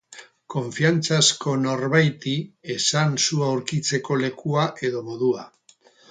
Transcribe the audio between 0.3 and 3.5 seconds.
Konfiantzazko norbaiti esan zu